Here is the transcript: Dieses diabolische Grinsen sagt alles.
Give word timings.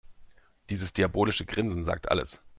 Dieses 0.71 0.93
diabolische 0.93 1.45
Grinsen 1.45 1.83
sagt 1.83 2.09
alles. 2.09 2.41